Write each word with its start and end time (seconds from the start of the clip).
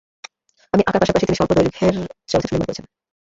ছবি 0.73 0.83
আকার 0.83 1.01
পাশাপাশি 1.01 1.23
তিনি 1.23 1.37
স্বল্প 1.37 1.51
দৈর্ঘ্যের 1.57 1.95
চলচ্চিত্র 2.29 2.53
নির্মান 2.53 2.67
করেছেন। 2.67 2.85